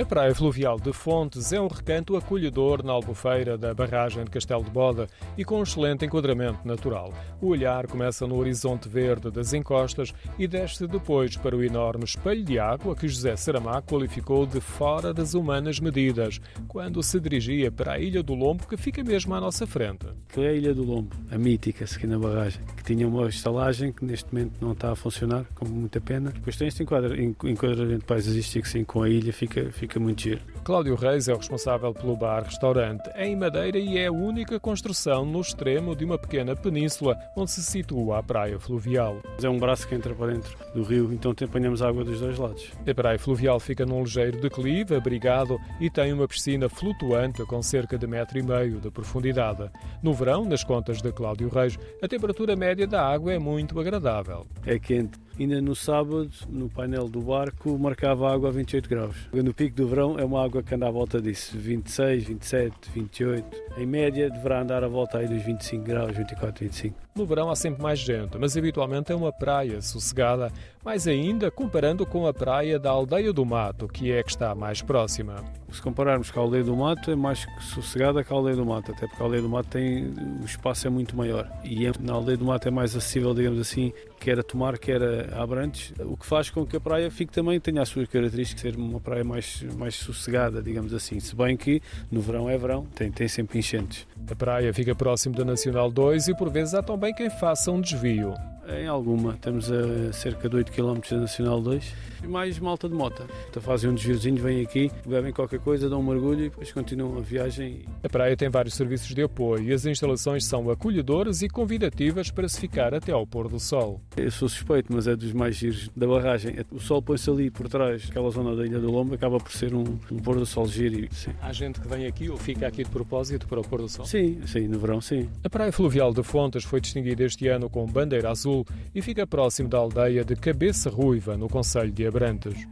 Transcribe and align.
A 0.00 0.04
Praia 0.06 0.34
Fluvial 0.34 0.80
de 0.80 0.94
Fontes 0.94 1.52
é 1.52 1.60
um 1.60 1.66
recanto 1.66 2.16
acolhedor 2.16 2.82
na 2.82 2.90
albufeira 2.90 3.58
da 3.58 3.74
barragem 3.74 4.24
de 4.24 4.30
Castelo 4.30 4.64
de 4.64 4.70
Boda 4.70 5.06
e 5.36 5.44
com 5.44 5.58
um 5.58 5.62
excelente 5.62 6.06
enquadramento 6.06 6.66
natural. 6.66 7.12
O 7.38 7.48
olhar 7.48 7.86
começa 7.86 8.26
no 8.26 8.38
horizonte 8.38 8.88
verde 8.88 9.30
das 9.30 9.52
encostas 9.52 10.14
e 10.38 10.48
desce 10.48 10.86
depois 10.86 11.36
para 11.36 11.54
o 11.54 11.62
enorme 11.62 12.04
espelho 12.04 12.42
de 12.42 12.58
água 12.58 12.96
que 12.96 13.06
José 13.06 13.36
Saramá 13.36 13.82
qualificou 13.82 14.46
de 14.46 14.58
fora 14.58 15.12
das 15.12 15.34
humanas 15.34 15.78
medidas, 15.78 16.40
quando 16.66 17.02
se 17.02 17.20
dirigia 17.20 17.70
para 17.70 17.92
a 17.92 17.98
Ilha 17.98 18.22
do 18.22 18.32
Lombo, 18.32 18.66
que 18.66 18.78
fica 18.78 19.04
mesmo 19.04 19.34
à 19.34 19.40
nossa 19.40 19.66
frente. 19.66 20.06
Que 20.30 20.40
é 20.40 20.48
a 20.48 20.52
Ilha 20.54 20.72
do 20.72 20.82
Lombo, 20.82 21.14
a 21.30 21.36
mítica, 21.36 21.84
aqui 21.84 22.06
na 22.06 22.18
barragem, 22.18 22.62
que 22.74 22.84
tinha 22.84 23.06
uma 23.06 23.28
estalagem 23.28 23.92
que 23.92 24.02
neste 24.02 24.32
momento 24.32 24.54
não 24.62 24.72
está 24.72 24.92
a 24.92 24.96
funcionar, 24.96 25.44
com 25.54 25.68
muita 25.68 26.00
pena. 26.00 26.30
Depois 26.30 26.56
tem 26.56 26.68
este 26.68 26.82
enquadramento 26.82 28.06
paisagístico, 28.06 28.66
sim, 28.66 28.82
com 28.82 29.02
a 29.02 29.08
ilha, 29.10 29.30
fica, 29.30 29.70
fica 29.70 29.89
fica 29.90 29.98
muito 29.98 30.22
giro. 30.22 30.40
Cláudio 30.62 30.94
Reis 30.94 31.26
é 31.26 31.34
o 31.34 31.36
responsável 31.36 31.92
pelo 31.92 32.16
bar-restaurante 32.16 33.10
em 33.16 33.34
Madeira 33.34 33.78
e 33.78 33.98
é 33.98 34.06
a 34.06 34.12
única 34.12 34.60
construção 34.60 35.24
no 35.24 35.40
extremo 35.40 35.96
de 35.96 36.04
uma 36.04 36.16
pequena 36.16 36.54
península 36.54 37.16
onde 37.36 37.50
se 37.50 37.62
situa 37.62 38.18
a 38.18 38.22
praia 38.22 38.58
fluvial. 38.60 39.20
É 39.42 39.48
um 39.48 39.58
braço 39.58 39.88
que 39.88 39.94
entra 39.94 40.14
para 40.14 40.32
dentro 40.32 40.56
do 40.74 40.82
rio, 40.82 41.12
então 41.12 41.32
apanhamos 41.32 41.82
água 41.82 42.04
dos 42.04 42.20
dois 42.20 42.38
lados. 42.38 42.70
A 42.88 42.94
praia 42.94 43.18
fluvial 43.18 43.58
fica 43.58 43.84
num 43.84 44.02
ligeiro 44.02 44.40
declive, 44.40 44.94
abrigado, 44.94 45.58
e 45.80 45.90
tem 45.90 46.12
uma 46.12 46.28
piscina 46.28 46.68
flutuante 46.68 47.44
com 47.46 47.60
cerca 47.62 47.98
de 47.98 48.06
metro 48.06 48.38
e 48.38 48.42
meio 48.42 48.80
de 48.80 48.90
profundidade. 48.90 49.68
No 50.02 50.14
verão, 50.14 50.44
nas 50.44 50.62
contas 50.62 51.02
de 51.02 51.10
Cláudio 51.10 51.48
Reis, 51.48 51.78
a 52.00 52.06
temperatura 52.06 52.54
média 52.54 52.86
da 52.86 53.04
água 53.04 53.32
é 53.32 53.38
muito 53.38 53.80
agradável. 53.80 54.46
É 54.64 54.78
quente. 54.78 55.18
Ainda 55.40 55.58
no 55.62 55.74
sábado, 55.74 56.28
no 56.50 56.68
painel 56.68 57.08
do 57.08 57.22
barco, 57.22 57.78
marcava 57.78 58.30
água 58.30 58.50
a 58.50 58.52
28 58.52 58.86
graus. 58.90 59.16
No 59.32 59.54
pico 59.54 59.74
do 59.74 59.88
verão 59.88 60.18
é 60.18 60.24
uma 60.24 60.44
água 60.44 60.62
que 60.62 60.74
anda 60.74 60.86
à 60.86 60.90
volta 60.90 61.18
disso, 61.18 61.56
26, 61.56 62.24
27, 62.24 62.74
28. 62.92 63.46
Em 63.78 63.86
média 63.86 64.28
deverá 64.28 64.60
andar 64.60 64.84
à 64.84 64.88
volta 64.88 65.16
aí 65.16 65.26
dos 65.26 65.42
25 65.42 65.82
graus, 65.82 66.14
24, 66.14 66.66
25. 66.66 66.94
No 67.14 67.24
verão 67.26 67.50
há 67.50 67.56
sempre 67.56 67.82
mais 67.82 67.98
gente, 67.98 68.38
mas 68.38 68.56
habitualmente 68.56 69.10
é 69.12 69.14
uma 69.14 69.32
praia 69.32 69.82
sossegada, 69.82 70.52
mais 70.84 71.08
ainda 71.08 71.50
comparando 71.50 72.06
com 72.06 72.26
a 72.26 72.32
praia 72.32 72.78
da 72.78 72.90
Aldeia 72.90 73.32
do 73.32 73.44
Mato, 73.44 73.88
que 73.88 74.12
é 74.12 74.20
a 74.20 74.22
que 74.22 74.30
está 74.30 74.54
mais 74.54 74.80
próxima. 74.80 75.44
Se 75.72 75.82
compararmos 75.82 76.30
com 76.30 76.38
a 76.38 76.42
Aldeia 76.42 76.64
do 76.64 76.76
Mato, 76.76 77.10
é 77.10 77.16
mais 77.16 77.46
sossegada 77.60 78.22
que 78.22 78.32
a 78.32 78.36
Aldeia 78.36 78.56
do 78.56 78.64
Mato, 78.64 78.92
até 78.92 79.06
porque 79.06 79.22
a 79.22 79.26
Aldeia 79.26 79.42
do 79.42 79.48
Mato 79.48 79.68
tem 79.70 80.12
o 80.40 80.44
espaço 80.44 80.86
é 80.86 80.90
muito 80.90 81.16
maior 81.16 81.50
e 81.64 81.86
é, 81.86 81.92
na 82.00 82.12
Aldeia 82.12 82.36
do 82.36 82.44
Mato 82.44 82.68
é 82.68 82.70
mais 82.70 82.94
acessível, 82.94 83.34
digamos 83.34 83.58
assim, 83.58 83.92
quer 84.18 84.38
a 84.38 84.42
Tomar, 84.42 84.78
quer 84.78 85.02
a 85.02 85.29
Abrantes, 85.32 85.92
o 86.00 86.16
que 86.16 86.26
faz 86.26 86.50
com 86.50 86.66
que 86.66 86.76
a 86.76 86.80
praia 86.80 87.10
fique 87.10 87.32
também 87.32 87.58
tenha 87.60 87.82
as 87.82 87.88
suas 87.88 88.08
características, 88.08 88.60
ser 88.60 88.76
uma 88.76 89.00
praia 89.00 89.24
mais, 89.24 89.62
mais 89.76 89.94
sossegada, 89.94 90.62
digamos 90.62 90.92
assim. 90.92 91.18
Se 91.20 91.34
bem 91.34 91.56
que 91.56 91.82
no 92.10 92.20
verão 92.20 92.48
é 92.48 92.56
verão, 92.56 92.86
tem, 92.94 93.10
tem 93.10 93.28
sempre 93.28 93.58
enchentes. 93.58 94.06
A 94.30 94.34
praia 94.34 94.72
fica 94.72 94.94
próximo 94.94 95.34
da 95.34 95.44
Nacional 95.44 95.90
2 95.90 96.28
e 96.28 96.36
por 96.36 96.50
vezes 96.50 96.74
há 96.74 96.82
também 96.82 97.14
quem 97.14 97.30
faça 97.30 97.70
um 97.70 97.80
desvio. 97.80 98.34
Em 98.78 98.86
alguma, 98.86 99.34
estamos 99.34 99.70
a 99.70 100.12
cerca 100.12 100.48
de 100.48 100.56
8 100.56 100.72
km 100.72 101.00
da 101.10 101.16
Nacional 101.16 101.60
2 101.60 101.92
e 102.22 102.26
mais 102.28 102.58
malta 102.58 102.88
de 102.88 102.94
moto. 102.94 103.24
Então 103.48 103.60
fazem 103.60 103.90
um 103.90 103.94
desviozinho, 103.94 104.36
vêm 104.36 104.62
aqui, 104.62 104.90
bebem 105.06 105.32
qualquer 105.32 105.58
coisa, 105.58 105.88
dão 105.88 106.00
um 106.00 106.02
mergulho 106.02 106.40
e 106.40 106.48
depois 106.50 106.70
continuam 106.72 107.18
a 107.18 107.20
viagem. 107.20 107.84
A 108.02 108.08
praia 108.08 108.36
tem 108.36 108.48
vários 108.48 108.74
serviços 108.74 109.12
de 109.14 109.22
apoio 109.22 109.64
e 109.64 109.72
as 109.72 109.84
instalações 109.86 110.44
são 110.44 110.70
acolhedoras 110.70 111.42
e 111.42 111.48
convidativas 111.48 112.30
para 112.30 112.48
se 112.48 112.60
ficar 112.60 112.94
até 112.94 113.12
ao 113.12 113.26
pôr 113.26 113.48
do 113.48 113.58
sol. 113.58 114.00
Eu 114.16 114.30
sou 114.30 114.48
suspeito, 114.48 114.92
mas 114.92 115.06
é 115.06 115.16
dos 115.16 115.32
mais 115.32 115.56
giros 115.56 115.90
da 115.96 116.06
barragem. 116.06 116.56
O 116.70 116.78
sol 116.78 117.02
põe-se 117.02 117.28
ali 117.28 117.50
por 117.50 117.68
trás, 117.68 118.06
aquela 118.08 118.30
zona 118.30 118.54
da 118.54 118.64
Ilha 118.64 118.78
do 118.78 118.90
Lombo, 118.90 119.14
acaba 119.14 119.38
por 119.38 119.52
ser 119.52 119.74
um, 119.74 119.98
um 120.12 120.18
pôr 120.18 120.36
do 120.36 120.46
sol 120.46 120.66
giro. 120.66 121.08
Sim. 121.12 121.32
Há 121.40 121.52
gente 121.52 121.80
que 121.80 121.88
vem 121.88 122.06
aqui 122.06 122.28
ou 122.28 122.36
fica 122.36 122.66
aqui 122.66 122.84
de 122.84 122.90
propósito 122.90 123.48
para 123.48 123.60
o 123.60 123.62
pôr 123.62 123.80
do 123.80 123.88
sol? 123.88 124.04
Sim, 124.04 124.40
sim, 124.46 124.68
no 124.68 124.78
verão 124.78 125.00
sim. 125.00 125.28
A 125.42 125.50
Praia 125.50 125.72
Fluvial 125.72 126.12
de 126.12 126.22
Fontes 126.22 126.64
foi 126.64 126.80
distinguida 126.80 127.24
este 127.24 127.48
ano 127.48 127.68
com 127.68 127.86
bandeira 127.86 128.30
azul 128.30 128.59
e 128.94 129.02
fica 129.02 129.26
próximo 129.26 129.68
da 129.68 129.78
aldeia 129.78 130.24
de 130.24 130.36
Cabeça 130.36 130.90
Ruiva, 130.90 131.36
no 131.36 131.48
Conselho 131.48 131.92
de 131.92 132.06
Abrantes. 132.06 132.66